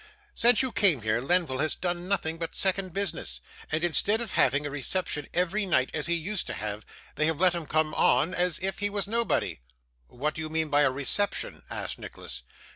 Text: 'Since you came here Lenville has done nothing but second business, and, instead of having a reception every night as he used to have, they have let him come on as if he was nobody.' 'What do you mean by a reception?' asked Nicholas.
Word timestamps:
'Since 0.33 0.63
you 0.63 0.71
came 0.71 1.03
here 1.03 1.21
Lenville 1.21 1.59
has 1.59 1.75
done 1.75 2.07
nothing 2.07 2.39
but 2.39 2.55
second 2.55 2.91
business, 2.91 3.39
and, 3.71 3.83
instead 3.83 4.19
of 4.19 4.31
having 4.31 4.65
a 4.65 4.71
reception 4.71 5.27
every 5.31 5.63
night 5.63 5.91
as 5.93 6.07
he 6.07 6.15
used 6.15 6.47
to 6.47 6.55
have, 6.55 6.87
they 7.17 7.27
have 7.27 7.39
let 7.39 7.53
him 7.53 7.67
come 7.67 7.93
on 7.93 8.33
as 8.33 8.57
if 8.63 8.79
he 8.79 8.89
was 8.89 9.07
nobody.' 9.07 9.59
'What 10.07 10.33
do 10.33 10.41
you 10.41 10.49
mean 10.49 10.69
by 10.69 10.81
a 10.81 10.89
reception?' 10.89 11.61
asked 11.69 11.99
Nicholas. 11.99 12.41